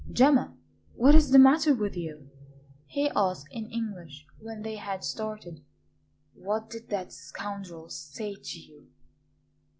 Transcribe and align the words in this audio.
"Gemma, 0.11 0.57
what 0.95 1.13
is 1.13 1.29
the 1.29 1.37
matter 1.37 1.75
with 1.75 1.95
you?" 1.95 2.31
he 2.87 3.11
asked, 3.15 3.47
in 3.51 3.69
English, 3.69 4.25
when 4.39 4.63
they 4.63 4.77
had 4.77 5.03
started. 5.03 5.63
"What 6.33 6.71
did 6.71 6.89
that 6.89 7.13
scoundrel 7.13 7.87
say 7.89 8.33
to 8.33 8.59
you?" 8.59 8.87